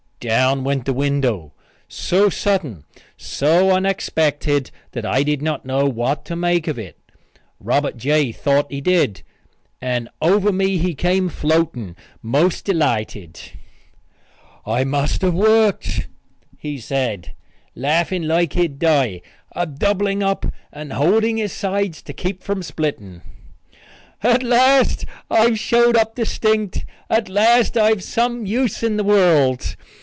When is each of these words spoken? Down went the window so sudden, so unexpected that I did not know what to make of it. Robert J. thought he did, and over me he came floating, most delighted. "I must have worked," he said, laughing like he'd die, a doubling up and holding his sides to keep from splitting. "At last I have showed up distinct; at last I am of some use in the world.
Down 0.23 0.63
went 0.63 0.85
the 0.85 0.93
window 0.93 1.51
so 1.89 2.29
sudden, 2.29 2.83
so 3.17 3.71
unexpected 3.71 4.69
that 4.91 5.03
I 5.03 5.23
did 5.23 5.41
not 5.41 5.65
know 5.65 5.85
what 5.85 6.25
to 6.25 6.35
make 6.35 6.67
of 6.67 6.77
it. 6.77 6.95
Robert 7.59 7.97
J. 7.97 8.31
thought 8.31 8.71
he 8.71 8.81
did, 8.81 9.23
and 9.81 10.09
over 10.21 10.51
me 10.51 10.77
he 10.77 10.93
came 10.93 11.27
floating, 11.27 11.95
most 12.21 12.65
delighted. 12.65 13.39
"I 14.63 14.83
must 14.83 15.23
have 15.23 15.33
worked," 15.33 16.07
he 16.55 16.77
said, 16.77 17.33
laughing 17.73 18.21
like 18.21 18.53
he'd 18.53 18.77
die, 18.77 19.21
a 19.55 19.65
doubling 19.65 20.21
up 20.21 20.45
and 20.71 20.93
holding 20.93 21.37
his 21.37 21.51
sides 21.51 22.03
to 22.03 22.13
keep 22.13 22.43
from 22.43 22.61
splitting. 22.61 23.23
"At 24.21 24.43
last 24.43 25.03
I 25.31 25.37
have 25.45 25.57
showed 25.57 25.95
up 25.97 26.13
distinct; 26.13 26.85
at 27.09 27.27
last 27.27 27.75
I 27.75 27.87
am 27.87 27.93
of 27.93 28.03
some 28.03 28.45
use 28.45 28.83
in 28.83 28.97
the 28.97 29.03
world. 29.03 29.75